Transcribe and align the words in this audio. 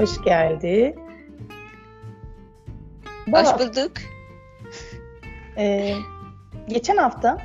Hoş 0.00 0.22
geldi. 0.22 0.94
Hoş 3.32 3.58
bulduk. 3.58 3.92
Ee, 5.58 5.94
geçen 6.68 6.96
hafta 6.96 7.38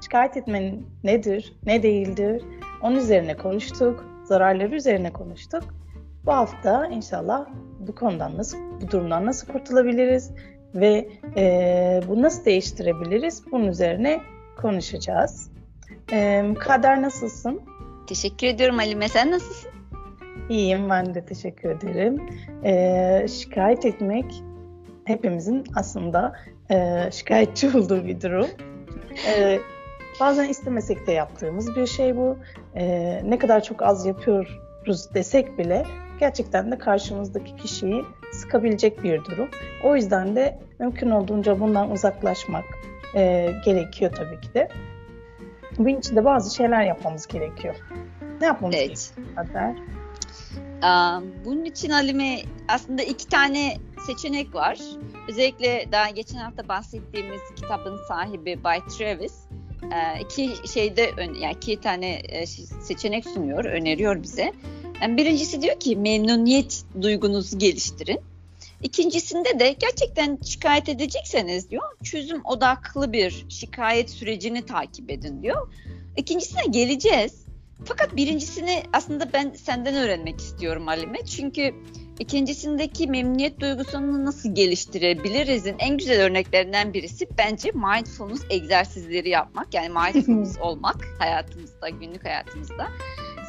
şikayet 0.00 0.36
etmenin 0.36 0.86
nedir, 1.04 1.52
ne 1.66 1.82
değildir, 1.82 2.42
onun 2.82 2.96
üzerine 2.96 3.36
konuştuk, 3.36 4.04
zararları 4.24 4.74
üzerine 4.74 5.12
konuştuk. 5.12 5.62
Bu 6.26 6.32
hafta 6.32 6.86
inşallah 6.86 7.46
bu 7.80 7.94
konudan 7.94 8.36
nasıl, 8.36 8.58
bu 8.80 8.90
durumdan 8.90 9.26
nasıl 9.26 9.52
kurtulabiliriz 9.52 10.30
ve 10.74 11.08
e, 11.36 12.00
bu 12.08 12.22
nasıl 12.22 12.44
değiştirebiliriz 12.44 13.42
bunun 13.52 13.66
üzerine 13.66 14.20
konuşacağız. 14.60 15.50
E, 16.12 16.44
Kader 16.58 17.02
nasılsın? 17.02 17.60
Teşekkür 18.06 18.46
ediyorum 18.46 18.78
Halime. 18.78 19.08
Sen 19.08 19.30
nasılsın? 19.30 19.61
İyiyim 20.52 20.90
ben 20.90 21.14
de 21.14 21.24
teşekkür 21.24 21.70
ederim. 21.70 22.28
E, 22.64 23.26
şikayet 23.28 23.84
etmek 23.84 24.44
hepimizin 25.04 25.64
aslında 25.74 26.36
e, 26.70 27.08
şikayetçi 27.12 27.68
olduğu 27.78 28.06
bir 28.06 28.20
durum. 28.20 28.46
E, 29.28 29.58
bazen 30.20 30.48
istemesek 30.48 31.06
de 31.06 31.12
yaptığımız 31.12 31.76
bir 31.76 31.86
şey 31.86 32.16
bu. 32.16 32.38
E, 32.74 32.84
ne 33.24 33.38
kadar 33.38 33.62
çok 33.62 33.82
az 33.82 34.06
yapıyoruz 34.06 35.14
desek 35.14 35.58
bile 35.58 35.84
gerçekten 36.20 36.72
de 36.72 36.78
karşımızdaki 36.78 37.56
kişiyi 37.56 38.04
sıkabilecek 38.32 39.02
bir 39.02 39.24
durum. 39.24 39.48
O 39.84 39.96
yüzden 39.96 40.36
de 40.36 40.58
mümkün 40.78 41.10
olduğunca 41.10 41.60
bundan 41.60 41.90
uzaklaşmak 41.90 42.64
e, 43.14 43.50
gerekiyor 43.64 44.12
tabii 44.16 44.40
ki 44.40 44.54
de. 44.54 44.68
Bunun 45.78 45.88
için 45.88 46.16
de 46.16 46.24
bazı 46.24 46.54
şeyler 46.54 46.82
yapmamız 46.82 47.26
gerekiyor. 47.26 47.74
Ne 48.40 48.46
yapmamız 48.46 48.76
evet. 48.76 49.12
gerekiyor? 49.16 50.01
Bunun 51.44 51.64
için 51.64 51.90
Halime 51.90 52.42
aslında 52.68 53.02
iki 53.02 53.28
tane 53.28 53.76
seçenek 54.06 54.54
var. 54.54 54.78
Özellikle 55.28 55.88
daha 55.92 56.10
geçen 56.10 56.38
hafta 56.38 56.68
bahsettiğimiz 56.68 57.40
kitabın 57.56 58.00
sahibi 58.08 58.64
Bay 58.64 58.80
Travis 58.98 59.32
iki 60.20 60.50
şeyde 60.72 61.10
yani 61.40 61.54
iki 61.56 61.80
tane 61.80 62.22
seçenek 62.82 63.24
sunuyor, 63.24 63.64
öneriyor 63.64 64.22
bize. 64.22 64.52
Yani 65.02 65.16
birincisi 65.16 65.62
diyor 65.62 65.80
ki 65.80 65.96
memnuniyet 65.96 66.84
duygunuzu 67.02 67.58
geliştirin. 67.58 68.20
İkincisinde 68.82 69.60
de 69.60 69.76
gerçekten 69.78 70.38
şikayet 70.44 70.88
edecekseniz 70.88 71.70
diyor 71.70 71.82
çözüm 72.04 72.40
odaklı 72.44 73.12
bir 73.12 73.46
şikayet 73.48 74.10
sürecini 74.10 74.66
takip 74.66 75.10
edin 75.10 75.42
diyor. 75.42 75.72
İkincisine 76.16 76.62
geleceğiz. 76.70 77.41
Fakat 77.84 78.16
birincisini 78.16 78.82
aslında 78.92 79.32
ben 79.32 79.50
senden 79.50 79.94
öğrenmek 79.94 80.40
istiyorum 80.40 80.86
Halime. 80.86 81.24
Çünkü 81.24 81.74
ikincisindeki 82.18 83.06
memnuniyet 83.06 83.60
duygusunu 83.60 84.24
nasıl 84.24 84.54
geliştirebilirizin 84.54 85.76
en 85.78 85.98
güzel 85.98 86.22
örneklerinden 86.22 86.94
birisi 86.94 87.26
bence 87.38 87.70
mindfulness 87.74 88.44
egzersizleri 88.50 89.28
yapmak. 89.28 89.74
Yani 89.74 89.88
mindfulness 89.88 90.58
olmak 90.60 90.96
hayatımızda, 91.18 91.88
günlük 91.88 92.24
hayatımızda. 92.24 92.88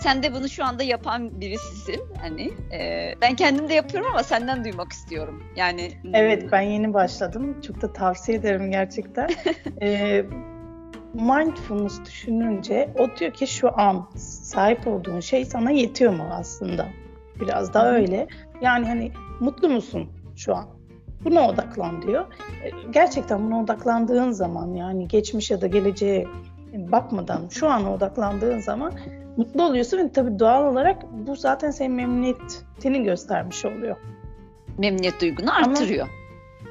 Sen 0.01 0.23
de 0.23 0.33
bunu 0.33 0.49
şu 0.49 0.65
anda 0.65 0.83
yapan 0.83 1.41
birisisin. 1.41 2.01
Hani 2.21 2.51
e, 2.73 3.13
ben 3.21 3.35
kendim 3.35 3.69
de 3.69 3.73
yapıyorum 3.73 4.09
ama 4.11 4.23
senden 4.23 4.63
duymak 4.63 4.91
istiyorum. 4.91 5.43
Yani 5.55 5.91
Evet, 6.13 6.51
ben 6.51 6.61
yeni 6.61 6.93
başladım. 6.93 7.61
Çok 7.67 7.81
da 7.81 7.93
tavsiye 7.93 8.37
ederim 8.37 8.71
gerçekten. 8.71 9.29
e, 9.81 10.25
mindfulness 11.13 12.05
düşününce 12.05 12.93
o 12.99 13.07
diyor 13.19 13.33
ki 13.33 13.47
şu 13.47 13.79
an 13.79 14.09
sahip 14.17 14.87
olduğun 14.87 15.19
şey 15.19 15.45
sana 15.45 15.71
yetiyor 15.71 16.13
mu 16.13 16.23
aslında? 16.31 16.87
Biraz 17.39 17.73
daha 17.73 17.91
öyle. 17.91 18.27
Yani 18.61 18.85
hani 18.85 19.11
mutlu 19.39 19.69
musun 19.69 20.09
şu 20.35 20.55
an? 20.55 20.65
Buna 21.25 21.49
odaklan 21.49 22.01
diyor. 22.01 22.25
E, 22.63 22.71
gerçekten 22.91 23.45
buna 23.45 23.63
odaklandığın 23.63 24.31
zaman 24.31 24.73
yani 24.73 25.07
geçmiş 25.07 25.51
ya 25.51 25.61
da 25.61 25.67
geleceğe 25.67 26.27
bakmadan 26.73 27.47
şu 27.49 27.69
an 27.69 27.87
odaklandığın 27.87 28.59
zaman 28.59 28.93
mutlu 29.37 29.63
oluyorsun 29.63 29.97
ve 29.97 30.11
tabii 30.11 30.39
doğal 30.39 30.71
olarak 30.71 31.11
bu 31.11 31.35
zaten 31.35 31.71
senin 31.71 31.95
memnuniyetini 31.95 33.03
göstermiş 33.03 33.65
oluyor. 33.65 33.95
Memnuniyet 34.77 35.21
duygunu 35.21 35.55
artırıyor. 35.55 36.07
Ama 36.07 36.22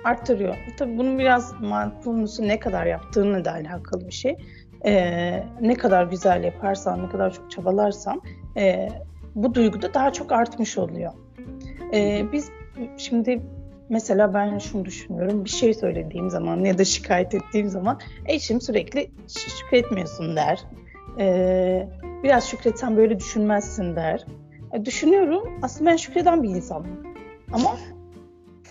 artırıyor. 0.05 0.57
Tabii 0.77 0.99
bunun 0.99 1.19
biraz 1.19 1.61
mindfulness'ı 1.61 2.49
ne 2.49 2.59
kadar 2.59 2.87
yaptığını 2.87 3.45
da 3.45 3.53
alakalı 3.53 4.07
bir 4.07 4.13
şey. 4.13 4.37
Ee, 4.85 5.45
ne 5.61 5.75
kadar 5.75 6.05
güzel 6.05 6.45
yaparsan, 6.45 7.03
ne 7.03 7.09
kadar 7.09 7.33
çok 7.33 7.51
çabalarsan 7.51 8.23
e, 8.57 8.89
bu 9.35 9.55
duygu 9.55 9.83
da 9.83 9.95
daha 9.95 10.13
çok 10.13 10.33
artmış 10.33 10.79
oluyor. 10.79 11.13
Ee, 11.95 12.25
biz 12.33 12.51
şimdi 12.97 13.43
mesela 13.89 14.35
ben 14.35 14.59
şunu 14.59 14.85
düşünüyorum. 14.85 15.45
Bir 15.45 15.51
şey 15.51 15.75
söylediğim 15.75 16.31
zaman 16.31 16.65
ya 16.65 16.79
da 16.79 16.85
şikayet 16.85 17.35
ettiğim 17.35 17.69
zaman 17.69 18.01
eşim 18.27 18.61
sürekli 18.61 19.11
şükretmiyorsun 19.29 20.37
der. 20.37 20.61
Ee, 21.19 21.89
biraz 22.23 22.49
şükretsen 22.49 22.97
böyle 22.97 23.19
düşünmezsin 23.19 23.97
der. 23.97 24.27
E, 24.73 24.85
düşünüyorum 24.85 25.59
aslında 25.63 25.91
ben 25.91 25.97
şükreden 25.97 26.43
bir 26.43 26.49
insanım. 26.49 27.03
Ama 27.53 27.77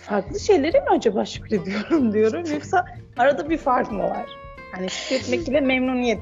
farklı 0.02 0.40
şeylere 0.40 0.80
mi 0.80 0.86
acaba 0.90 1.24
şükrediyorum 1.24 2.12
diyorum 2.12 2.44
yoksa 2.52 2.86
arada 3.16 3.50
bir 3.50 3.58
fark 3.58 3.92
mı 3.92 4.02
var? 4.02 4.26
Hani 4.72 4.90
şükretmek 4.90 5.48
ile 5.48 5.60
memnuniyet. 5.60 6.20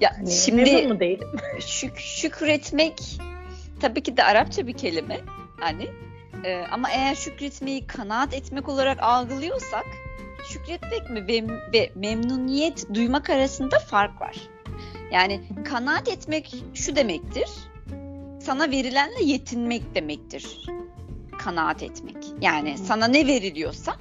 Ya 0.00 0.12
hani 0.16 0.30
şimdi 0.30 0.86
mu 0.86 1.00
değilim? 1.00 1.28
şük 1.60 1.98
şükretmek 1.98 3.20
tabii 3.80 4.02
ki 4.02 4.16
de 4.16 4.24
Arapça 4.24 4.66
bir 4.66 4.72
kelime. 4.72 5.20
Hani 5.60 5.88
e, 6.44 6.64
ama 6.72 6.90
eğer 6.90 7.14
şükretmeyi 7.14 7.86
kanaat 7.86 8.34
etmek 8.34 8.68
olarak 8.68 8.98
algılıyorsak 9.02 9.84
şükretmek 10.48 11.10
mi 11.10 11.26
ve, 11.28 11.44
ve 11.74 11.90
memnuniyet 11.94 12.94
duymak 12.94 13.30
arasında 13.30 13.78
fark 13.78 14.20
var. 14.20 14.36
Yani 15.12 15.40
kanaat 15.64 16.08
etmek 16.08 16.54
şu 16.74 16.96
demektir. 16.96 17.48
Sana 18.40 18.70
verilenle 18.70 19.24
yetinmek 19.24 19.94
demektir. 19.94 20.66
Kanaat 21.44 21.82
etmek. 21.82 22.16
Yani 22.40 22.78
sana 22.78 23.06
ne 23.06 23.26
veriliyorsa 23.26 23.96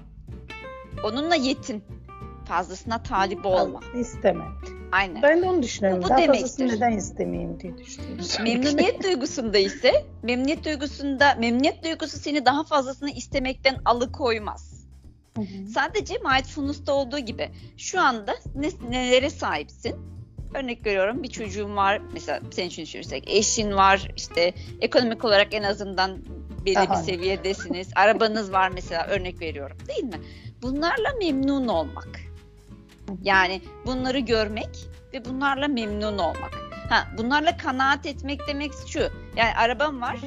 onunla 1.04 1.36
yetin. 1.36 1.84
Fazlasına 2.46 3.04
talip 3.04 3.46
olma. 3.46 3.80
İsteme. 4.00 4.44
Aynen. 4.92 5.22
Ben 5.22 5.42
de 5.42 5.46
onu 5.46 5.64
düşünüyorum. 5.64 6.02
Bu, 6.02 6.06
bu 6.06 6.10
Daha 6.10 6.18
demektir. 6.18 6.68
neden 6.68 6.92
istemeyeyim 6.92 7.60
diye 7.60 7.78
düşünüyorum. 7.78 8.26
Memnuniyet 8.44 9.04
duygusunda 9.04 9.58
ise 9.58 10.06
memnuniyet 10.24 10.66
duygusunda 10.66 11.36
memnuniyet 11.40 11.84
duygusu 11.84 12.18
seni 12.18 12.46
daha 12.46 12.64
fazlasını 12.64 13.12
istemekten 13.12 13.78
alıkoymaz. 13.86 14.88
Hı 15.36 15.42
hı. 15.42 15.68
Sadece 15.74 16.14
mindfulness'ta 16.14 16.94
olduğu 16.94 17.20
gibi 17.20 17.50
şu 17.78 18.02
anda 18.02 18.36
ne, 18.56 18.70
nelere 18.90 19.30
sahipsin? 19.30 19.96
Örnek 20.54 20.86
veriyorum 20.86 21.24
bir 21.24 21.30
çocuğum 21.30 21.76
var 21.76 22.02
mesela 22.14 22.40
senin 22.52 22.68
için 22.68 22.84
düşünürsek 22.84 23.30
eşin 23.30 23.72
var 23.72 24.12
işte 24.16 24.54
ekonomik 24.82 25.26
olarak 25.26 25.54
en 25.54 25.64
azından 25.64 26.18
belli 26.66 26.80
Aha. 26.80 26.90
bir 26.94 27.06
seviyedesiniz. 27.06 27.90
Arabanız 27.96 28.52
var 28.52 28.70
mesela 28.70 29.08
örnek 29.08 29.42
veriyorum 29.42 29.78
değil 29.88 30.03
mi? 30.03 30.22
Bunlarla 30.62 31.14
memnun 31.20 31.68
olmak. 31.68 32.09
Yani 33.24 33.62
bunları 33.86 34.20
görmek 34.20 34.70
ve 35.14 35.25
bunlarla 35.25 35.68
memnun 35.68 36.18
olmak. 36.18 36.52
Ha, 36.90 37.08
bunlarla 37.18 37.58
kanaat 37.58 38.06
etmek 38.06 38.47
demek 38.47 38.72
şu. 38.88 39.00
Yani 39.36 39.56
arabam 39.58 40.02
var. 40.02 40.20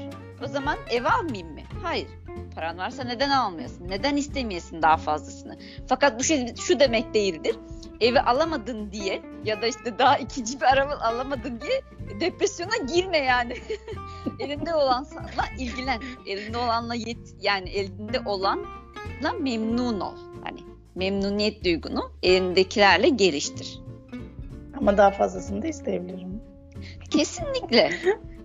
O 0.44 0.46
zaman 0.46 0.76
ev 0.90 1.04
almayayım 1.04 1.52
mı? 1.52 1.60
Hayır. 1.82 2.08
Paran 2.54 2.78
varsa 2.78 3.04
neden 3.04 3.30
almıyorsun? 3.30 3.88
Neden 3.88 4.16
istemeyesin 4.16 4.82
daha 4.82 4.96
fazlasını? 4.96 5.58
Fakat 5.88 6.18
bu 6.18 6.24
şey 6.24 6.54
şu 6.54 6.80
demek 6.80 7.14
değildir. 7.14 7.56
Evi 8.02 8.20
alamadın 8.20 8.92
diye 8.92 9.22
ya 9.44 9.62
da 9.62 9.66
işte 9.66 9.98
daha 9.98 10.18
ikinci 10.18 10.60
bir 10.60 10.64
araba 10.64 10.94
alamadın 10.94 11.60
diye 11.60 11.82
depresyona 12.20 12.76
girme 12.94 13.18
yani. 13.18 13.54
elinde 14.38 14.74
olanla 14.74 15.44
ilgilen. 15.58 16.00
Elinde 16.26 16.58
olanla 16.58 16.94
yet 16.94 17.34
yani 17.40 17.70
elinde 17.70 18.20
olanla 18.26 19.32
memnun 19.40 20.00
ol. 20.00 20.16
Hani 20.44 20.60
memnuniyet 20.94 21.64
duygunu 21.64 22.12
elindekilerle 22.22 23.08
geliştir. 23.08 23.80
Ama 24.76 24.96
daha 24.96 25.10
fazlasını 25.10 25.62
da 25.62 25.66
isteyebilirim. 25.66 26.42
Kesinlikle. 27.10 27.90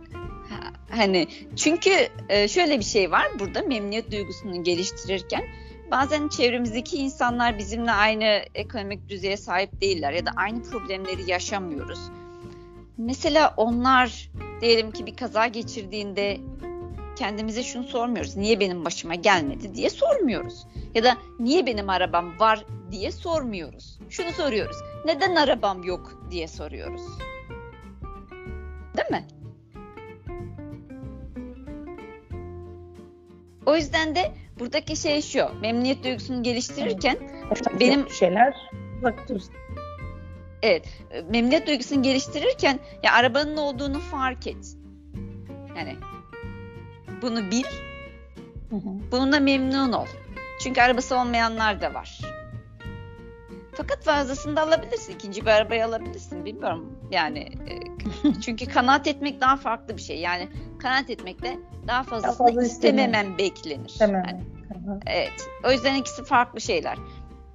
hani 0.89 1.27
çünkü 1.55 1.89
e, 2.29 2.47
şöyle 2.47 2.79
bir 2.79 2.85
şey 2.85 3.11
var 3.11 3.27
burada 3.39 3.61
memnuniyet 3.61 4.11
duygusunu 4.11 4.63
geliştirirken 4.63 5.43
bazen 5.91 6.27
çevremizdeki 6.27 6.97
insanlar 6.97 7.57
bizimle 7.57 7.91
aynı 7.91 8.41
ekonomik 8.55 9.09
düzeye 9.09 9.37
sahip 9.37 9.81
değiller 9.81 10.11
ya 10.11 10.25
da 10.25 10.31
aynı 10.35 10.63
problemleri 10.63 11.31
yaşamıyoruz. 11.31 11.99
Mesela 12.97 13.53
onlar 13.57 14.31
diyelim 14.61 14.91
ki 14.91 15.05
bir 15.05 15.15
kaza 15.15 15.47
geçirdiğinde 15.47 16.37
kendimize 17.15 17.63
şunu 17.63 17.83
sormuyoruz. 17.83 18.37
Niye 18.37 18.59
benim 18.59 18.85
başıma 18.85 19.15
gelmedi 19.15 19.75
diye 19.75 19.89
sormuyoruz. 19.89 20.67
Ya 20.95 21.03
da 21.03 21.17
niye 21.39 21.65
benim 21.65 21.89
arabam 21.89 22.39
var 22.39 22.65
diye 22.91 23.11
sormuyoruz. 23.11 23.99
Şunu 24.09 24.31
soruyoruz. 24.31 24.77
Neden 25.05 25.35
arabam 25.35 25.83
yok 25.83 26.27
diye 26.31 26.47
soruyoruz. 26.47 27.01
Değil 28.97 29.09
mi? 29.11 29.27
O 33.65 33.75
yüzden 33.75 34.15
de 34.15 34.31
buradaki 34.59 34.95
şey 34.95 35.21
şu. 35.21 35.45
Memnuniyet 35.61 36.03
duygusunu 36.03 36.43
geliştirirken 36.43 37.17
Evet. 37.45 37.79
benim 37.79 38.09
şeyler 38.09 38.53
dursun. 39.29 39.53
evet 40.61 40.85
memnuniyet 41.29 41.67
duygusunu 41.67 42.03
geliştirirken 42.03 42.79
ya 43.03 43.13
arabanın 43.13 43.57
olduğunu 43.57 43.99
fark 43.99 44.47
et. 44.47 44.75
Yani 45.77 45.95
bunu 47.21 47.51
bil, 47.51 47.63
Hı 48.69 48.75
hı. 48.75 49.11
bununla 49.11 49.39
memnun 49.39 49.91
ol. 49.91 50.05
Çünkü 50.63 50.81
arabası 50.81 51.17
olmayanlar 51.17 51.81
da 51.81 51.93
var. 51.93 52.19
Fakat 53.73 54.03
fazlasını 54.03 54.55
da 54.55 54.61
alabilirsin. 54.61 55.13
İkinci 55.13 55.41
bir 55.41 55.51
arabayı 55.51 55.85
alabilirsin. 55.85 56.45
Bilmiyorum. 56.45 56.96
Yani 57.11 57.39
e, 57.39 57.73
çünkü 58.41 58.65
kanaat 58.65 59.07
etmek 59.07 59.41
daha 59.41 59.55
farklı 59.57 59.97
bir 59.97 60.01
şey. 60.01 60.19
Yani 60.19 60.47
kanaat 60.79 61.09
etmekle 61.09 61.57
daha 61.87 62.03
fazlasını 62.03 62.47
fazla 62.47 62.63
istememen 62.63 63.37
beklenir. 63.37 63.95
Demem. 63.99 64.23
Yani, 64.25 64.43
evet. 65.05 65.49
O 65.67 65.71
yüzden 65.71 65.95
ikisi 65.95 66.23
farklı 66.23 66.61
şeyler. 66.61 66.97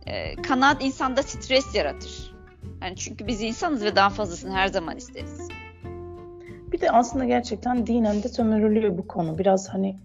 E, 0.06 0.42
kanaat 0.42 0.84
insanda 0.84 1.22
stres 1.22 1.74
yaratır. 1.74 2.34
Yani 2.82 2.96
çünkü 2.96 3.26
biz 3.26 3.42
insanız 3.42 3.84
ve 3.84 3.96
daha 3.96 4.10
fazlasını 4.10 4.52
her 4.52 4.68
zaman 4.68 4.96
isteriz. 4.96 5.48
Bir 6.72 6.80
de 6.80 6.90
aslında 6.90 7.24
gerçekten 7.24 7.86
dinen 7.86 8.22
de 8.22 8.28
sömürülüyor 8.28 8.98
bu 8.98 9.08
konu. 9.08 9.38
Biraz 9.38 9.68
hani 9.68 9.96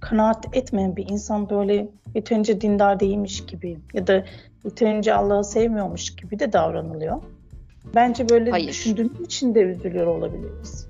kanaat 0.00 0.56
etmeyen 0.56 0.96
bir 0.96 1.08
insan 1.08 1.50
böyle 1.50 1.88
yeterince 2.14 2.60
dindar 2.60 3.00
değilmiş 3.00 3.46
gibi 3.46 3.78
ya 3.94 4.06
da 4.06 4.24
yeterince 4.64 5.14
Allah'ı 5.14 5.44
sevmiyormuş 5.44 6.16
gibi 6.16 6.38
de 6.38 6.52
davranılıyor. 6.52 7.22
Bence 7.94 8.28
böyle 8.28 8.50
Hayır. 8.50 8.68
düşündüğümüz 8.68 9.20
için 9.20 9.54
de 9.54 9.60
üzülüyor 9.60 10.06
olabiliriz. 10.06 10.88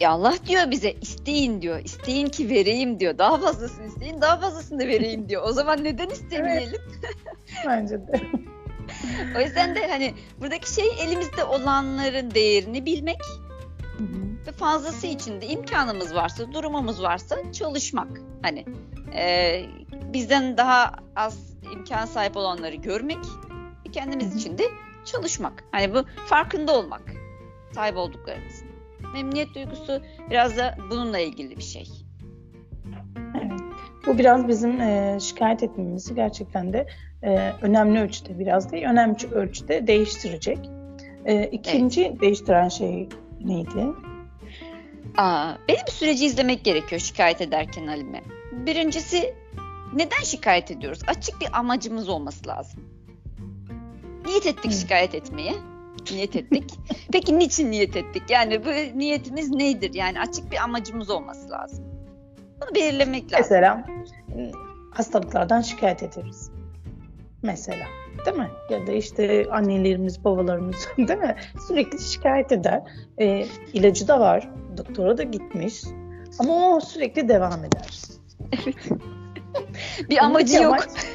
Ya 0.00 0.10
Allah 0.10 0.34
diyor 0.46 0.70
bize 0.70 0.92
isteyin 1.00 1.62
diyor. 1.62 1.80
İsteyin 1.84 2.26
ki 2.26 2.48
vereyim 2.50 3.00
diyor. 3.00 3.18
Daha 3.18 3.38
fazlasını 3.38 3.86
isteyin, 3.86 4.20
daha 4.20 4.40
fazlasını 4.40 4.80
da 4.80 4.86
vereyim 4.86 5.28
diyor. 5.28 5.42
O 5.46 5.52
zaman 5.52 5.84
neden 5.84 6.10
istemeyelim? 6.10 6.80
Bence 7.66 7.94
de. 7.94 8.20
O 9.36 9.40
yüzden 9.40 9.74
de 9.74 9.88
hani 9.88 10.14
buradaki 10.40 10.74
şey 10.74 10.84
elimizde 11.00 11.44
olanların 11.44 12.30
değerini 12.30 12.86
bilmek 12.86 13.20
Hı 13.98 14.04
hı. 14.04 14.46
ve 14.46 14.52
fazlası 14.52 15.06
için 15.06 15.40
de 15.40 15.46
imkanımız 15.46 16.14
varsa, 16.14 16.52
durumumuz 16.52 17.02
varsa 17.02 17.52
çalışmak. 17.52 18.08
Hani 18.42 18.64
e, 19.14 19.60
bizden 20.12 20.56
daha 20.56 20.92
az 21.16 21.38
imkan 21.74 22.06
sahip 22.06 22.36
olanları 22.36 22.76
görmek 22.76 23.18
kendimiz 23.92 24.34
hı. 24.34 24.38
için 24.38 24.58
de 24.58 24.64
çalışmak. 25.12 25.64
Hani 25.72 25.94
bu 25.94 26.04
farkında 26.26 26.78
olmak 26.78 27.02
sahip 27.74 27.96
olduklarımızın. 27.96 28.68
Memnuniyet 29.14 29.54
duygusu 29.54 30.02
biraz 30.30 30.56
da 30.56 30.76
bununla 30.90 31.18
ilgili 31.18 31.56
bir 31.56 31.62
şey. 31.62 31.88
Evet. 33.36 33.60
Bu 34.06 34.18
biraz 34.18 34.48
bizim 34.48 34.80
e, 34.80 35.18
şikayet 35.20 35.62
etmemizi 35.62 36.14
gerçekten 36.14 36.72
de 36.72 36.86
e, 37.22 37.52
önemli 37.62 38.00
ölçüde 38.00 38.38
biraz 38.38 38.72
değil, 38.72 38.84
önemli 38.84 39.34
ölçüde 39.34 39.86
değiştirecek. 39.86 40.58
E, 41.24 41.46
ikinci 41.46 42.16
değiştiren 42.20 42.68
şey 42.68 43.08
neydi? 43.40 43.86
Aa, 45.16 45.54
bir 45.68 45.92
süreci 45.92 46.26
izlemek 46.26 46.64
gerekiyor 46.64 47.00
şikayet 47.00 47.40
ederken 47.40 47.86
Halime. 47.86 48.22
Birincisi 48.52 49.34
neden 49.94 50.22
şikayet 50.22 50.70
ediyoruz? 50.70 51.00
Açık 51.06 51.40
bir 51.40 51.58
amacımız 51.58 52.08
olması 52.08 52.48
lazım. 52.48 52.80
Niyet 54.26 54.46
ettik 54.46 54.72
şikayet 54.72 55.14
etmeye. 55.14 55.52
Niyet 56.12 56.36
ettik. 56.36 56.74
Peki 57.12 57.38
niçin 57.38 57.70
niyet 57.70 57.96
ettik? 57.96 58.22
Yani 58.28 58.64
bu 58.64 58.98
niyetimiz 58.98 59.50
nedir? 59.50 59.94
Yani 59.94 60.20
açık 60.20 60.50
bir 60.52 60.56
amacımız 60.56 61.10
olması 61.10 61.50
lazım. 61.50 61.84
Bunu 62.62 62.74
belirlemek 62.74 63.22
lazım. 63.32 63.36
Mesela 63.40 63.84
e, 64.36 64.52
hastalıklardan 64.90 65.60
şikayet 65.60 66.02
ederiz. 66.02 66.50
Mesela 67.42 67.86
değil 68.26 68.36
mi? 68.36 68.48
Ya 68.70 68.86
da 68.86 68.92
işte 68.92 69.46
annelerimiz, 69.50 70.24
babalarımız 70.24 70.88
değil 70.98 71.18
mi? 71.18 71.36
Sürekli 71.68 71.98
şikayet 72.02 72.52
eder. 72.52 72.82
E, 73.20 73.46
ilacı 73.72 74.08
da 74.08 74.20
var, 74.20 74.48
doktora 74.76 75.18
da 75.18 75.22
gitmiş 75.22 75.82
ama 76.38 76.68
o 76.76 76.80
sürekli 76.80 77.28
devam 77.28 77.64
eder. 77.64 78.00
Bir 80.10 80.18
Onun 80.18 80.30
amacı 80.30 80.54
bir 80.58 80.60
yok. 80.62 80.72
amaç- 80.74 81.06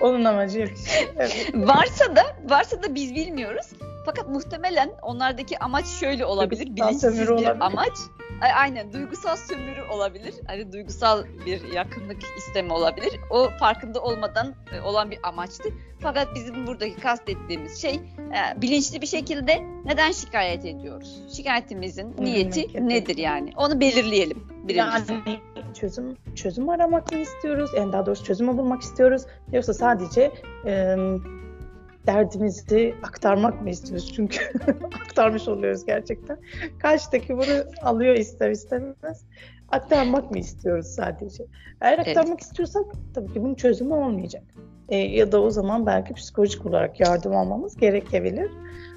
onun 0.00 0.24
amacı 0.24 0.60
yok. 0.60 0.70
Evet. 1.16 1.50
Varsa 1.54 2.16
da 2.16 2.22
varsa 2.48 2.82
da 2.82 2.94
biz 2.94 3.14
bilmiyoruz. 3.14 3.66
Fakat 4.06 4.28
muhtemelen 4.28 4.90
onlardaki 5.02 5.58
amaç 5.58 5.86
şöyle 5.86 6.24
olabilir. 6.24 6.66
Bilinçsiz 6.76 7.20
bir 7.20 7.28
olabilir. 7.28 7.56
amaç. 7.60 7.92
Ay- 8.42 8.52
Aynen 8.52 8.92
duygusal 8.92 9.36
sömürü 9.36 9.82
olabilir. 9.90 10.34
Hani 10.46 10.72
duygusal 10.72 11.24
bir 11.46 11.72
yakınlık 11.72 12.22
isteme 12.38 12.72
olabilir. 12.72 13.20
O 13.30 13.48
farkında 13.60 14.02
olmadan 14.02 14.54
e, 14.76 14.80
olan 14.80 15.10
bir 15.10 15.18
amaçtı. 15.22 15.68
Fakat 16.00 16.34
bizim 16.34 16.66
buradaki 16.66 16.96
kastettiğimiz 16.96 17.82
şey 17.82 17.94
e, 17.94 18.60
bilinçli 18.62 19.00
bir 19.02 19.06
şekilde 19.06 19.62
neden 19.84 20.12
şikayet 20.12 20.64
ediyoruz? 20.64 21.22
Şikayetimizin 21.36 22.14
niyeti 22.18 22.88
nedir 22.88 23.16
yani? 23.16 23.52
Onu 23.56 23.80
belirleyelim 23.80 24.48
birincisi. 24.64 25.12
Yani 25.12 25.40
çözüm 25.76 26.16
çözüm 26.34 26.68
aramak 26.68 27.12
mı 27.12 27.18
istiyoruz? 27.18 27.70
Yani 27.76 27.92
daha 27.92 28.06
doğrusu 28.06 28.24
çözümü 28.24 28.58
bulmak 28.58 28.82
istiyoruz. 28.82 29.22
Yoksa 29.52 29.74
sadece 29.74 30.32
e, 30.66 30.96
derdimizi 32.06 32.94
aktarmak 33.02 33.62
mı 33.62 33.70
istiyoruz? 33.70 34.12
Çünkü 34.16 34.38
aktarmış 35.06 35.48
oluyoruz 35.48 35.86
gerçekten. 35.86 36.38
Karşıdaki 36.78 37.36
bunu 37.36 37.64
alıyor 37.82 38.14
ister 38.14 38.50
istemez. 38.50 39.24
Aktarmak 39.68 40.30
mı 40.30 40.38
istiyoruz 40.38 40.86
sadece? 40.86 41.44
Eğer 41.80 41.94
Evet. 41.94 42.08
aktarmak 42.08 42.40
istiyorsak 42.40 42.84
tabii 43.14 43.32
ki 43.32 43.42
bunun 43.42 43.54
çözümü 43.54 43.94
olmayacak. 43.94 44.42
E, 44.88 44.96
ya 44.96 45.32
da 45.32 45.42
o 45.42 45.50
zaman 45.50 45.86
belki 45.86 46.14
psikolojik 46.14 46.66
olarak 46.66 47.00
yardım 47.00 47.36
almamız 47.36 47.76
gerekebilir. 47.76 48.50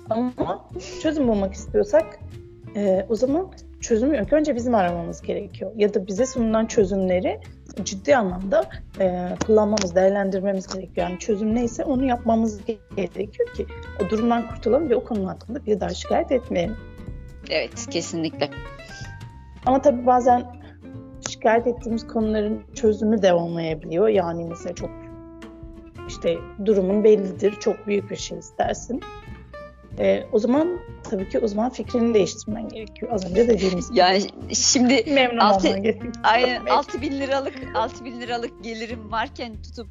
Ama 0.09 0.33
çözüm 1.01 1.27
bulmak 1.27 1.53
istiyorsak 1.53 2.19
e, 2.75 3.05
o 3.09 3.15
zaman 3.15 3.51
çözümü 3.81 4.21
ilk 4.21 4.33
önce 4.33 4.55
bizim 4.55 4.75
aramamız 4.75 5.21
gerekiyor. 5.21 5.71
Ya 5.75 5.93
da 5.93 6.07
bize 6.07 6.25
sunulan 6.25 6.65
çözümleri 6.65 7.39
ciddi 7.83 8.15
anlamda 8.15 8.69
e, 8.99 9.27
kullanmamız, 9.45 9.95
değerlendirmemiz 9.95 10.67
gerekiyor. 10.67 11.07
Yani 11.07 11.19
çözüm 11.19 11.55
neyse 11.55 11.83
onu 11.83 12.05
yapmamız 12.05 12.61
gerekiyor 12.95 13.53
ki 13.53 13.65
o 14.05 14.09
durumdan 14.09 14.47
kurtulalım 14.47 14.89
ve 14.89 14.95
o 14.95 15.03
konu 15.03 15.27
hakkında 15.27 15.65
bir 15.65 15.79
daha 15.79 15.89
şikayet 15.89 16.31
etmeyelim. 16.31 16.77
Evet 17.49 17.87
kesinlikle. 17.89 18.49
Ama 19.65 19.81
tabii 19.81 20.05
bazen 20.05 20.43
şikayet 21.29 21.67
ettiğimiz 21.67 22.07
konuların 22.07 22.61
çözümü 22.75 23.21
de 23.21 23.33
olmayabiliyor. 23.33 24.07
Yani 24.07 24.45
mesela 24.49 24.75
çok 24.75 24.89
işte 26.07 26.37
durumun 26.65 27.03
bellidir, 27.03 27.59
çok 27.59 27.87
büyük 27.87 28.11
bir 28.11 28.15
şey 28.15 28.39
istersin. 28.39 29.01
E, 29.99 30.23
o 30.31 30.39
zaman 30.39 30.79
tabii 31.09 31.29
ki 31.29 31.39
o 31.39 31.47
zaman 31.47 31.69
fikrini 31.69 32.13
değiştirmen 32.13 32.69
gerekiyor. 32.69 33.11
Az 33.11 33.31
önce 33.31 33.47
dediğimiz 33.47 33.89
gibi. 33.89 33.99
Yani 33.99 34.21
şimdi 34.55 35.03
memnun 35.13 35.37
altı-. 35.37 35.81
Aynen 36.23 36.61
Evet. 36.61 36.71
6 36.71 37.01
bin 37.01 37.11
liralık 37.11 37.53
6 37.75 38.05
bin 38.05 38.21
liralık 38.21 38.63
gelirim 38.63 39.11
varken 39.11 39.61
tutup 39.61 39.87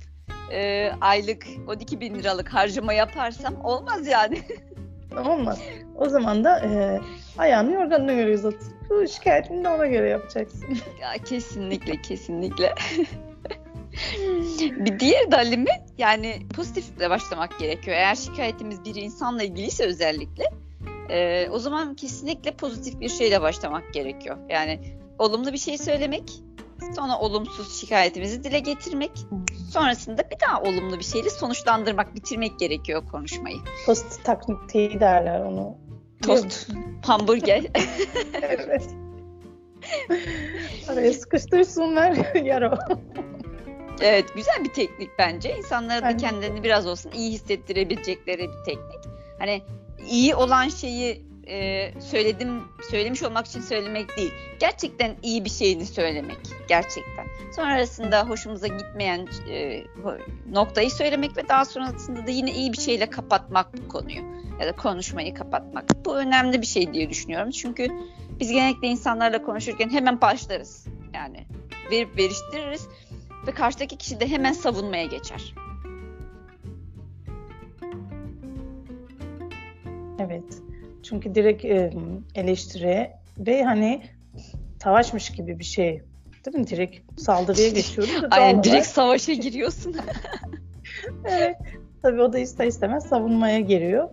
e, 0.53 0.91
aylık 1.01 1.47
12 1.69 2.01
bin 2.01 2.15
liralık 2.15 2.49
harcama 2.49 2.93
yaparsam 2.93 3.65
olmaz 3.65 4.07
yani. 4.07 4.39
Olmaz. 5.27 5.61
O 5.97 6.09
zaman 6.09 6.45
da 6.45 6.61
e, 6.61 7.01
ayağını 7.39 7.73
yorganına 7.73 8.13
göre 8.13 8.35
uzatıp 8.35 9.09
şikayetini 9.15 9.65
de 9.65 9.69
ona 9.69 9.87
göre 9.87 10.09
yapacaksın. 10.09 10.65
ya 11.01 11.13
kesinlikle 11.25 12.03
kesinlikle. 12.03 12.75
bir 14.61 15.01
diğer 15.01 15.31
dalimi 15.31 15.71
yani 15.99 16.37
pozitifle 16.55 17.11
başlamak 17.11 17.59
gerekiyor. 17.59 17.97
Eğer 17.97 18.15
şikayetimiz 18.15 18.85
bir 18.85 18.95
insanla 18.95 19.43
ilgiliyse 19.43 19.85
özellikle 19.85 20.45
e, 21.11 21.49
o 21.51 21.59
zaman 21.59 21.95
kesinlikle 21.95 22.51
pozitif 22.51 23.01
bir 23.01 23.09
şeyle 23.09 23.43
başlamak 23.43 23.95
gerekiyor. 23.95 24.37
Yani 24.49 24.81
olumlu 25.19 25.53
bir 25.53 25.59
şey 25.59 25.79
söylemek, 25.79 26.33
sonra 26.97 27.19
olumsuz 27.19 27.81
şikayetimizi 27.81 28.45
dile 28.45 28.59
getirmek, 28.59 29.11
sonrasında 29.71 30.23
bir 30.31 30.41
daha 30.41 30.63
olumlu 30.63 30.99
bir 30.99 31.05
şeyle 31.05 31.31
sonuçlandırmak, 31.31 32.15
bitirmek 32.15 32.59
gerekiyor 32.59 33.03
konuşmayı. 33.13 33.57
Tost 33.87 34.25
taktiği 34.25 35.01
derler 35.01 35.41
onu. 35.41 35.77
Tost, 36.23 36.69
hamburger. 37.07 37.65
evet. 38.43 38.91
Araya 40.89 41.13
sıkıştırsınlar 41.13 42.35
yara. 42.45 42.79
Evet, 44.01 44.35
güzel 44.35 44.65
bir 44.65 44.73
teknik 44.73 45.11
bence. 45.19 45.57
İnsanlara 45.57 46.03
da 46.03 46.17
kendilerini 46.17 46.63
biraz 46.63 46.87
olsun 46.87 47.13
iyi 47.13 47.33
hissettirebilecekleri 47.33 48.49
bir 48.49 48.65
teknik. 48.65 49.01
Hani 49.39 49.63
iyi 50.11 50.35
olan 50.35 50.69
şeyi 50.69 51.29
e, 51.49 51.91
söyledim, 52.01 52.63
söylemiş 52.91 53.23
olmak 53.23 53.47
için 53.47 53.61
söylemek 53.61 54.17
değil. 54.17 54.33
Gerçekten 54.59 55.17
iyi 55.23 55.45
bir 55.45 55.51
şeyini 55.51 55.87
söylemek, 55.87 56.39
gerçekten. 56.69 57.27
Sonrasında 57.57 58.29
hoşumuza 58.29 58.67
gitmeyen 58.67 59.29
e, 59.51 59.85
noktayı 60.53 60.91
söylemek 60.91 61.37
ve 61.37 61.49
daha 61.49 61.65
sonrasında 61.65 62.27
da 62.27 62.31
yine 62.31 62.53
iyi 62.53 62.73
bir 62.73 62.79
şeyle 62.79 63.11
kapatmak 63.11 63.67
bu 63.79 63.89
konuyu 63.89 64.23
ya 64.61 64.67
da 64.67 64.77
konuşmayı 64.77 65.35
kapatmak. 65.35 66.05
Bu 66.05 66.17
önemli 66.17 66.61
bir 66.61 66.67
şey 66.67 66.95
diye 66.95 67.11
düşünüyorum. 67.11 67.51
Çünkü 67.51 67.89
biz 68.41 68.53
genellikle 68.53 68.89
insanlarla 68.89 69.43
konuşurken 69.43 69.91
hemen 69.91 70.21
başlarız. 70.21 70.87
Yani 71.15 71.47
verip 71.91 72.17
veriştiririz. 72.19 72.89
Ve 73.49 73.53
karşıdaki 73.53 73.97
kişi 73.97 74.21
de 74.21 74.29
hemen 74.29 74.53
savunmaya 74.53 75.05
geçer. 75.05 75.55
Evet. 80.19 80.45
Çünkü 81.03 81.35
direkt 81.35 81.65
e, 81.65 81.93
eleştiri 82.35 83.11
ve 83.39 83.63
hani 83.65 84.03
savaşmış 84.83 85.31
gibi 85.31 85.59
bir 85.59 85.65
şey. 85.65 86.03
Değil 86.47 86.59
mi? 86.59 86.67
Direkt 86.67 87.21
saldırıya 87.21 87.69
geçiyoruz. 87.69 88.15
Aynen 88.31 88.65
direkt 88.65 88.87
savaşa 88.87 89.33
giriyorsun. 89.33 89.97
evet. 91.25 91.57
Tabii 92.03 92.23
o 92.23 92.33
da 92.33 92.39
ister 92.39 92.67
istemez 92.67 93.07
savunmaya 93.07 93.61
giriyor. 93.61 94.09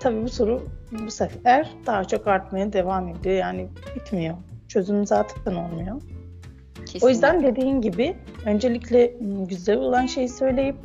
Tabii 0.00 0.22
bu 0.22 0.28
soru 0.28 0.68
bu 1.06 1.10
sefer 1.10 1.70
daha 1.86 2.04
çok 2.04 2.26
artmaya 2.26 2.72
devam 2.72 3.08
ediyor. 3.08 3.36
Yani 3.36 3.68
bitmiyor. 3.96 4.36
Çözüm 4.68 5.06
zaten 5.06 5.54
olmuyor. 5.54 6.02
Kesinlikle. 6.92 7.06
O 7.06 7.08
yüzden 7.10 7.42
dediğin 7.42 7.80
gibi 7.80 8.16
öncelikle 8.46 9.14
güzel 9.48 9.76
olan 9.76 10.06
şeyi 10.06 10.28
söyleyip 10.28 10.76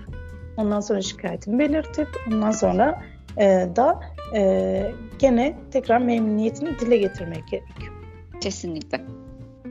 ondan 0.58 0.80
sonra 0.80 1.02
şikayetini 1.02 1.60
belirtip 1.60 2.08
ondan 2.28 2.52
sonra 2.52 3.02
e, 3.38 3.70
da 3.76 4.00
e, 4.36 4.92
gene 5.20 5.56
tekrar 5.72 6.02
memnuniyetini 6.02 6.80
dile 6.80 6.98
getirmek 6.98 7.48
gerekiyor. 7.48 7.94
Kesinlikle. 8.42 9.02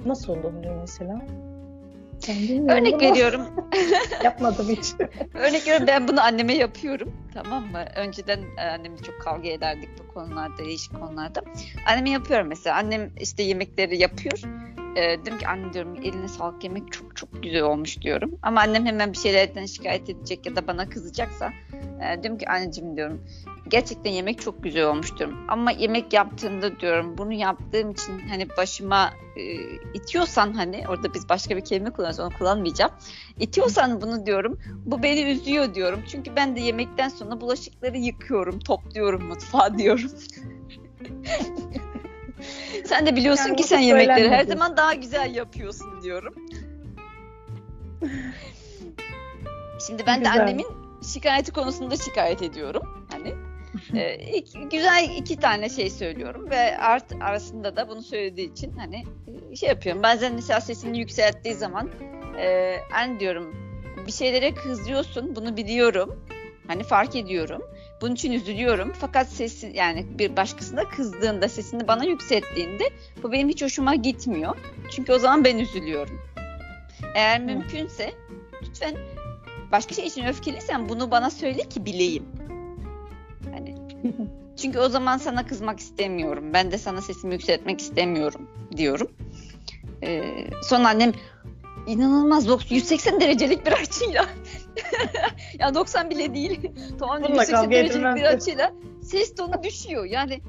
Nasıl 0.07 0.33
olabilir 0.33 0.71
mesela? 0.81 1.23
Örnek 2.69 3.03
veriyorum. 3.03 3.41
Yapmadım 4.25 4.69
hiç. 4.69 4.95
Örnek 5.35 5.62
veriyorum 5.62 5.87
ben 5.87 6.09
bunu 6.09 6.23
anneme 6.23 6.55
yapıyorum. 6.55 7.12
Tamam 7.35 7.71
mı? 7.71 7.85
Önceden 7.97 8.41
e, 8.59 8.62
annemle 8.62 9.03
çok 9.03 9.21
kavga 9.21 9.49
ederdik 9.49 9.88
bu 9.99 10.14
konularda, 10.14 10.59
değişik 10.59 11.00
konularda. 11.00 11.43
Anneme 11.87 12.11
yapıyorum 12.11 12.47
mesela. 12.47 12.76
Annem 12.76 13.11
işte 13.21 13.43
yemekleri 13.43 13.99
yapıyor. 13.99 14.41
E, 14.97 15.00
dedim 15.03 15.38
ki 15.38 15.49
anne 15.49 15.73
diyorum 15.73 15.97
eline 15.97 16.29
sağlık 16.29 16.64
yemek 16.64 16.93
çok 16.93 17.17
çok 17.17 17.43
güzel 17.43 17.62
olmuş 17.62 18.00
diyorum. 18.00 18.38
Ama 18.43 18.61
annem 18.61 18.87
hemen 18.87 19.12
bir 19.12 19.19
şeylerden 19.19 19.67
şikayet 19.67 20.11
edecek 20.11 20.47
ya 20.47 20.57
da 20.57 20.67
bana 20.67 20.88
kızacaksa 20.88 21.53
e, 22.03 22.23
diyorum 22.23 22.38
ki 22.38 22.49
anneciğim 22.49 22.97
diyorum 22.97 23.21
gerçekten 23.69 24.11
yemek 24.11 24.41
çok 24.41 24.62
güzel 24.62 24.85
olmuş 24.85 25.19
diyorum. 25.19 25.38
Ama 25.49 25.71
yemek 25.71 26.12
yaptığımda 26.12 26.81
diyorum 26.81 27.19
bunu 27.19 27.33
yaptığım 27.33 27.91
için 27.91 28.29
hani 28.29 28.49
başıma 28.57 29.11
e, 29.37 29.43
itiyorsan 29.95 30.53
hani 30.53 30.85
orada 30.88 31.14
biz 31.14 31.29
başka 31.29 31.57
bir 31.57 31.64
kelime 31.64 31.91
kullanıyoruz 31.91 32.21
onu 32.21 32.38
kullanmayacağım. 32.38 32.93
İtiyorsan 33.41 34.00
bunu 34.03 34.26
diyorum 34.26 34.59
bu 34.87 35.03
beni 35.03 35.23
üzüyor 35.23 35.75
diyorum. 35.75 36.00
Çünkü 36.09 36.37
ben 36.37 36.57
de 36.57 36.61
yemekten 36.61 37.09
sonra 37.09 37.24
bulaşıkları 37.40 37.97
yıkıyorum, 37.97 38.59
topluyorum 38.59 39.25
mutfağa 39.26 39.78
diyorum. 39.78 40.11
sen 42.85 43.07
de 43.07 43.16
biliyorsun 43.16 43.49
yani 43.49 43.57
ki 43.57 43.62
sen 43.62 43.78
yemekleri 43.78 44.31
her 44.31 44.45
zaman 44.45 44.76
daha 44.76 44.95
güzel 44.95 45.35
yapıyorsun 45.35 46.02
diyorum. 46.02 46.35
Şimdi 49.87 50.07
ben 50.07 50.19
güzel. 50.19 50.37
de 50.37 50.43
annemin 50.43 50.66
şikayeti 51.12 51.52
konusunda 51.52 51.97
şikayet 51.97 52.43
ediyorum. 52.43 53.07
Hani 53.11 53.35
e, 53.95 54.14
iki, 54.14 54.69
güzel 54.69 55.11
iki 55.16 55.37
tane 55.37 55.69
şey 55.69 55.90
söylüyorum 55.90 56.50
ve 56.50 56.78
art 56.78 57.12
arasında 57.21 57.76
da 57.76 57.88
bunu 57.88 58.02
söylediği 58.02 58.52
için 58.52 58.73
hani 58.73 59.04
e, 59.52 59.57
şey 59.57 59.69
yapıyorum. 59.69 60.02
Bazen 60.02 60.35
mesela 60.35 60.61
sesini 60.61 60.99
yükselttiği 60.99 61.54
zaman 61.54 61.90
e, 62.38 62.76
en 63.02 63.21
diyorum 63.21 63.57
bir 64.07 64.12
şeylere 64.12 64.54
kızıyorsun 64.54 65.37
bunu 65.37 65.57
biliyorum. 65.57 66.24
Hani 66.66 66.83
fark 66.83 67.16
ediyorum. 67.16 67.62
Bunun 68.00 68.14
için 68.14 68.33
üzülüyorum. 68.33 68.92
Fakat 69.00 69.28
sesi 69.28 69.73
yani 69.75 70.06
bir 70.18 70.37
başkasına 70.37 70.88
kızdığında 70.88 71.49
sesini 71.49 71.88
bana 71.88 72.04
yükselttiğinde 72.04 72.90
bu 73.23 73.33
benim 73.33 73.49
hiç 73.49 73.62
hoşuma 73.62 73.94
gitmiyor. 73.94 74.56
Çünkü 74.90 75.12
o 75.12 75.18
zaman 75.18 75.44
ben 75.44 75.59
üzülüyorum. 75.59 76.21
Eğer 77.14 77.40
mümkünse 77.40 78.12
lütfen 78.62 78.94
başka 79.73 79.94
şey 79.94 80.06
için 80.06 80.25
öfkeliysen 80.25 80.88
bunu 80.88 81.11
bana 81.11 81.30
söyle 81.30 81.68
ki 81.68 81.87
bileyim. 81.87 82.25
Hani 83.52 83.75
çünkü 84.56 84.78
o 84.78 84.88
zaman 84.88 85.18
sana 85.18 85.47
kızmak 85.47 85.80
istemiyorum. 85.80 86.44
Ben 86.52 86.71
de 86.71 86.78
sana 86.78 87.00
sesimi 87.00 87.35
yükseltmek 87.35 87.80
istemiyorum 87.80 88.50
diyorum. 88.76 89.11
Ee, 90.02 90.47
sonra 90.62 90.88
annem 90.88 91.12
inanılmaz 91.87 92.71
180 92.71 93.21
derecelik 93.21 93.66
bir 93.66 93.73
açıyla 93.73 94.26
ya 95.59 95.75
90 95.75 96.11
bile 96.11 96.35
değil. 96.35 96.71
tamam 96.99 97.23
180 97.29 97.71
derecelik 97.71 98.17
bir 98.17 98.25
açıyla 98.25 98.73
ses 99.03 99.35
tonu 99.35 99.63
düşüyor. 99.63 100.05
Yani 100.05 100.41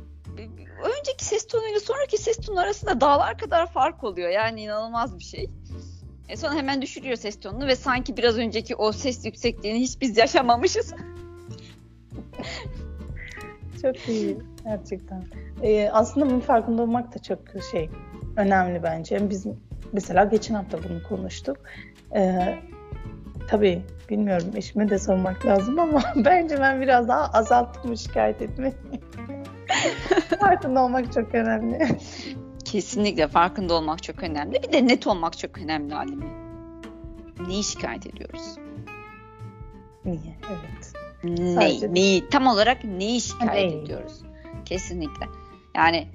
önceki 0.84 1.25
ses 1.25 1.48
tonuyla 1.48 1.80
sonraki 1.80 2.18
ses 2.18 2.38
tonu 2.38 2.60
arasında 2.60 3.02
dağlar 3.02 3.38
kadar 3.38 3.72
fark 3.72 4.04
oluyor. 4.04 4.30
Yani 4.30 4.62
inanılmaz 4.62 5.20
bir 5.20 5.24
şey. 5.24 5.50
E 6.30 6.38
sonra 6.38 6.54
hemen 6.54 6.82
düşürüyor 6.82 7.16
ses 7.16 7.40
tonunu 7.40 7.68
ve 7.68 7.75
sanki 7.75 8.18
biraz 8.18 8.38
önceki 8.38 8.75
o 8.75 8.92
ses 8.92 9.25
yüksekliğini 9.25 9.80
hiç 9.80 10.02
biz 10.02 10.18
yaşamamışız. 10.18 10.94
çok 13.82 14.10
iyi 14.10 14.38
gerçekten. 14.64 15.24
Ee, 15.64 15.90
aslında 15.94 16.30
bunun 16.30 16.40
farkında 16.40 16.82
olmak 16.82 17.16
da 17.16 17.20
çok 17.20 17.40
şey 17.72 17.90
önemli 18.38 18.84
bence. 18.84 19.30
Biz 19.30 19.48
mesela 19.94 20.24
geçen 20.24 20.56
hafta 20.56 20.84
bunu 20.84 21.04
konuştuk. 21.04 21.58
Ee, 22.16 22.60
tabii 23.48 23.82
bilmiyorum 24.10 24.48
eşime 24.56 24.90
de 24.90 25.00
sormak 25.00 25.46
lazım 25.46 25.80
ama 25.80 26.04
bence 26.16 26.58
ben 26.60 26.82
biraz 26.82 27.08
daha 27.08 27.25
azalttım 27.25 27.98
şikayet 27.98 28.42
etmeyi. 28.42 28.74
farkında 30.40 30.84
olmak 30.84 31.14
çok 31.14 31.36
önemli. 31.36 31.88
Kesinlikle 32.66 33.28
farkında 33.28 33.74
olmak 33.74 34.04
çok 34.04 34.24
önemli. 34.24 34.64
Bir 34.64 34.72
de 34.74 34.88
net 34.88 35.08
olmak 35.08 35.38
çok 35.38 35.58
önemli 35.58 35.96
Alime. 35.96 36.25
Neyi 37.48 37.64
şikayet 37.64 38.08
ediyoruz? 38.08 38.58
Niye? 40.06 40.38
Evet. 40.50 40.94
Neyi, 41.40 41.94
neyi, 41.94 42.30
tam 42.30 42.48
olarak 42.48 42.84
neyi 42.84 43.22
şikayet 43.22 43.72
neyi? 43.72 43.84
ediyoruz? 43.84 44.22
Kesinlikle. 44.66 45.25
Yani 45.75 46.08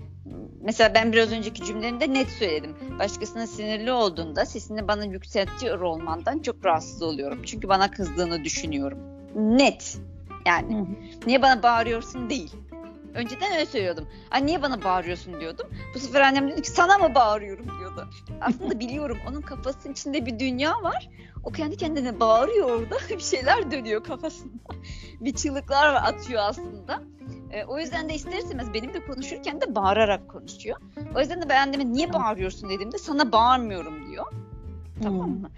mesela 0.60 0.94
ben 0.94 1.12
biraz 1.12 1.32
önceki 1.32 1.64
cümlemde 1.64 2.14
net 2.14 2.28
söyledim. 2.28 2.76
Başkasına 2.98 3.46
sinirli 3.46 3.92
olduğunda 3.92 4.46
sesini 4.46 4.88
bana 4.88 5.04
yükseltiyor 5.04 5.80
olmandan 5.80 6.38
çok 6.38 6.64
rahatsız 6.64 7.02
oluyorum. 7.02 7.42
Çünkü 7.46 7.68
bana 7.68 7.90
kızdığını 7.90 8.44
düşünüyorum. 8.44 8.98
Net. 9.34 9.98
Yani 10.46 10.74
Hı-hı. 10.74 11.26
niye 11.26 11.42
bana 11.42 11.62
bağırıyorsun 11.62 12.30
değil. 12.30 12.52
Önceden 13.14 13.52
öyle 13.52 13.66
söylüyordum. 13.66 14.08
Ay 14.30 14.46
niye 14.46 14.62
bana 14.62 14.84
bağırıyorsun 14.84 15.40
diyordum. 15.40 15.66
Bu 15.94 15.98
sefer 15.98 16.20
annem 16.20 16.50
dedi 16.50 16.62
ki 16.62 16.70
sana 16.70 16.98
mı 16.98 17.14
bağırıyorum 17.14 17.66
diyordu. 17.78 18.08
Aslında 18.40 18.80
biliyorum 18.80 19.18
onun 19.28 19.40
kafasının 19.40 19.92
içinde 19.92 20.26
bir 20.26 20.38
dünya 20.38 20.82
var. 20.82 21.10
O 21.44 21.52
kendi 21.52 21.76
kendine 21.76 22.20
bağırıyor 22.20 22.70
orada. 22.70 22.96
bir 23.10 23.22
şeyler 23.22 23.70
dönüyor 23.70 24.04
kafasında. 24.04 24.52
bir 25.20 25.34
çığlıklar 25.34 25.94
atıyor 25.94 26.42
aslında. 26.42 27.02
E, 27.52 27.64
o 27.64 27.78
yüzden 27.78 28.08
de 28.08 28.14
ister 28.14 28.38
istemez 28.38 28.74
benim 28.74 28.94
de 28.94 29.06
konuşurken 29.06 29.60
de 29.60 29.74
bağırarak 29.74 30.28
konuşuyor. 30.28 30.76
O 31.16 31.20
yüzden 31.20 31.42
de 31.42 31.48
ben 31.48 31.66
anneme 31.66 31.92
niye 31.92 32.12
bağırıyorsun 32.12 32.70
dediğimde 32.70 32.98
sana 32.98 33.32
bağırmıyorum 33.32 34.10
diyor. 34.10 34.32
Tamam 35.02 35.26
hmm. 35.26 35.40
mı? 35.40 35.50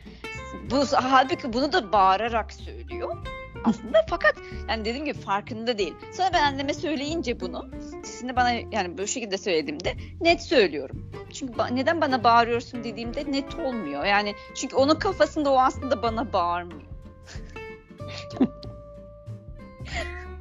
Bu 0.70 0.84
halbuki 0.92 1.52
bunu 1.52 1.72
da 1.72 1.92
bağırarak 1.92 2.52
söylüyor 2.52 3.16
aslında 3.64 4.04
fakat 4.08 4.34
yani 4.68 4.84
dediğim 4.84 5.04
gibi 5.04 5.18
farkında 5.18 5.78
değil. 5.78 5.94
Sonra 6.12 6.30
ben 6.32 6.42
anneme 6.42 6.74
söyleyince 6.74 7.40
bunu 7.40 7.70
sesini 8.04 8.36
bana 8.36 8.50
yani 8.50 8.98
bu 8.98 9.06
şekilde 9.06 9.38
söylediğimde 9.38 9.94
net 10.20 10.42
söylüyorum. 10.42 11.12
Çünkü 11.32 11.52
ba- 11.52 11.76
neden 11.76 12.00
bana 12.00 12.24
bağırıyorsun 12.24 12.84
dediğimde 12.84 13.32
net 13.32 13.54
olmuyor. 13.54 14.04
Yani 14.04 14.34
çünkü 14.54 14.76
onun 14.76 14.94
kafasında 14.94 15.52
o 15.52 15.58
aslında 15.58 16.02
bana 16.02 16.32
bağırmıyor. 16.32 16.82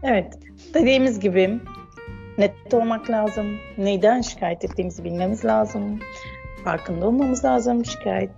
evet. 0.04 0.34
Dediğimiz 0.74 1.20
gibi 1.20 1.60
net 2.38 2.74
olmak 2.74 3.10
lazım. 3.10 3.46
Neyden 3.78 4.22
şikayet 4.22 4.66
ettiğimizi 4.66 5.04
bilmemiz 5.04 5.46
lazım. 5.46 6.00
Farkında 6.64 7.08
olmamız 7.08 7.46
lazım. 7.46 7.86
Şikayet 7.86 8.30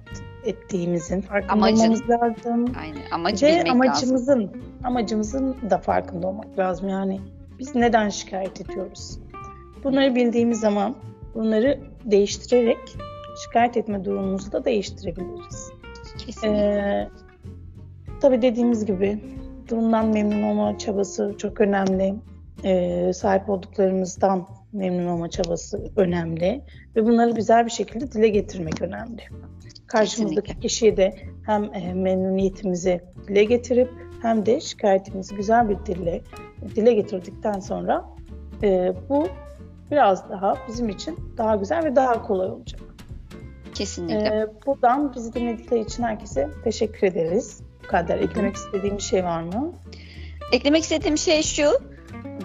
ettiğimizin 0.46 1.22
farkında 1.22 1.54
Amacın. 1.54 1.78
olmamız 1.78 2.10
lazım. 2.10 2.66
Aynen. 2.82 3.12
Amacı 3.12 3.46
Ve 3.46 3.72
amacımızın, 3.72 4.40
lazım. 4.44 4.62
amacımızın 4.84 5.58
da 5.70 5.78
farkında 5.78 6.28
olmak 6.28 6.60
lazım. 6.60 6.90
Yani 6.90 7.20
biz 7.60 7.76
neden 7.76 8.10
şikayet 8.10 8.62
ediyoruz? 8.62 9.20
Bunları 9.84 10.16
bildiğimiz 10.16 10.60
zaman 10.60 10.96
bunları 11.36 11.80
değiştirerek 12.06 12.78
şikayet 13.46 13.78
etme 13.78 14.06
durumumuzu 14.06 14.52
da 14.52 14.66
değiştirebiliriz. 14.66 15.72
Kesinlikle. 16.18 16.60
Ee, 16.60 17.10
tabii 18.22 18.42
dediğimiz 18.42 18.86
gibi 18.86 19.20
durumdan 19.74 20.08
memnun 20.08 20.44
olma 20.44 20.78
çabası 20.78 21.36
çok 21.38 21.62
önemli. 21.62 22.16
Ee, 22.64 23.12
sahip 23.14 23.50
olduklarımızdan 23.50 24.48
memnun 24.74 25.08
olma 25.08 25.30
çabası 25.30 25.92
önemli 25.96 26.62
ve 26.96 27.06
bunları 27.06 27.32
güzel 27.32 27.66
bir 27.66 27.72
şekilde 27.72 28.12
dile 28.12 28.28
getirmek 28.28 28.82
önemli 28.82 29.22
karşımızdaki 29.88 30.42
Kesinlikle. 30.42 30.68
kişiye 30.68 30.98
de 30.98 31.16
hem 31.46 31.64
e, 31.74 31.94
memnuniyetimizi 31.94 33.02
dile 33.28 33.44
getirip 33.44 33.90
hem 34.22 34.46
de 34.46 34.60
şikayetimizi 34.60 35.36
güzel 35.36 35.70
bir 35.70 35.78
dille 35.86 36.22
dile 36.76 36.94
getirdikten 36.94 37.60
sonra 37.60 38.06
e, 38.64 38.94
bu 39.10 39.28
biraz 39.92 40.30
daha 40.30 40.56
bizim 40.68 40.90
için 40.90 41.20
daha 41.38 41.56
güzel 41.56 41.84
ve 41.84 41.96
daha 41.96 42.22
kolay 42.22 42.50
olacak. 42.50 42.82
Kesinlikle. 43.74 44.16
Ee, 44.16 44.48
buradan 44.66 45.14
bizi 45.16 45.34
dinledikleri 45.34 45.82
için 45.82 46.04
herkese 46.04 46.50
teşekkür 46.64 47.08
ederiz. 47.08 47.62
Kadar. 47.88 48.18
Eklemek 48.18 48.56
istediğim 48.56 48.98
bir 48.98 49.04
şey 49.04 49.24
var 49.24 49.42
mı? 49.42 49.74
Eklemek 50.52 50.84
istediğim 50.84 51.18
şey 51.18 51.44
şu. 51.44 51.80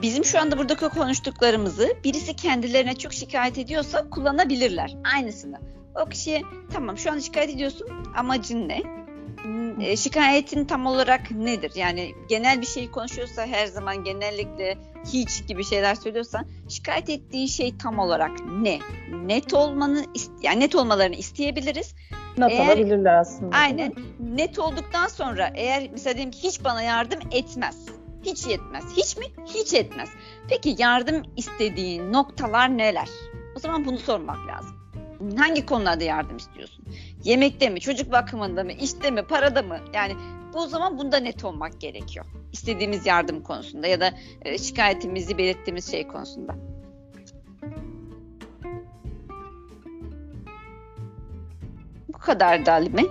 Bizim 0.02 0.24
şu 0.24 0.40
anda 0.40 0.58
buradaki 0.58 0.88
konuştuklarımızı 0.88 1.96
birisi 2.04 2.36
kendilerine 2.36 2.94
çok 2.94 3.12
şikayet 3.12 3.58
ediyorsa 3.58 4.10
kullanabilirler. 4.10 4.96
Aynısını. 5.14 5.60
O 6.04 6.08
kişiye 6.08 6.42
tamam 6.72 6.98
şu 6.98 7.12
an 7.12 7.18
şikayet 7.18 7.50
ediyorsun 7.50 7.88
amacın 8.16 8.68
ne? 8.68 8.82
E, 9.80 9.96
şikayetin 9.96 10.64
tam 10.64 10.86
olarak 10.86 11.30
nedir? 11.30 11.72
Yani 11.74 12.14
genel 12.28 12.60
bir 12.60 12.66
şey 12.66 12.90
konuşuyorsa 12.90 13.46
her 13.46 13.66
zaman 13.66 14.04
genellikle 14.04 14.78
hiç 15.12 15.46
gibi 15.46 15.64
şeyler 15.64 15.94
söylüyorsan 15.94 16.46
şikayet 16.68 17.10
ettiğin 17.10 17.46
şey 17.46 17.78
tam 17.78 17.98
olarak 17.98 18.30
ne? 18.60 18.78
Net 19.26 19.54
olmanı 19.54 20.04
yani 20.42 20.60
net 20.60 20.74
olmalarını 20.74 21.14
isteyebiliriz. 21.16 21.94
Not 22.38 22.50
eğer, 22.50 22.66
alabilirler 22.66 23.14
aslında. 23.14 23.56
Aynen. 23.56 23.92
Net 24.20 24.58
olduktan 24.58 25.06
sonra 25.06 25.50
eğer 25.54 25.88
mesela 25.92 26.14
diyelim 26.14 26.30
ki 26.30 26.42
hiç 26.42 26.64
bana 26.64 26.82
yardım 26.82 27.20
etmez. 27.32 27.86
Hiç 28.22 28.46
yetmez. 28.46 28.84
Hiç 28.96 29.16
mi? 29.16 29.24
Hiç 29.46 29.74
etmez. 29.74 30.08
Peki 30.48 30.74
yardım 30.78 31.22
istediğin 31.36 32.12
noktalar 32.12 32.78
neler? 32.78 33.08
O 33.56 33.58
zaman 33.58 33.86
bunu 33.86 33.98
sormak 33.98 34.36
lazım. 34.46 34.76
Hangi 35.36 35.66
konularda 35.66 36.04
yardım 36.04 36.36
istiyorsun? 36.36 36.84
Yemekte 37.24 37.70
mi, 37.70 37.80
çocuk 37.80 38.12
bakımında 38.12 38.64
mı, 38.64 38.72
işte 38.72 39.10
mi, 39.10 39.22
parada 39.22 39.62
mı? 39.62 39.78
Yani 39.94 40.12
bu 40.54 40.66
zaman 40.66 40.98
bunda 40.98 41.16
net 41.16 41.44
olmak 41.44 41.80
gerekiyor. 41.80 42.26
İstediğimiz 42.52 43.06
yardım 43.06 43.42
konusunda 43.42 43.86
ya 43.86 44.00
da 44.00 44.12
e, 44.42 44.58
şikayetimizi 44.58 45.38
belirttiğimiz 45.38 45.90
şey 45.90 46.08
konusunda. 46.08 46.54
Kadar 52.28 52.66
da 52.66 52.72
Halime. 52.72 53.02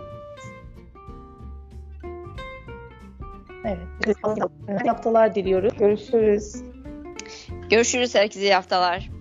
Evet. 3.65 4.87
Haftalar 4.87 5.35
diliyoruz. 5.35 5.73
Görüşürüz. 5.79 6.63
Görüşürüz 7.69 8.15
herkese 8.15 8.41
iyi 8.41 8.53
haftalar. 8.53 9.16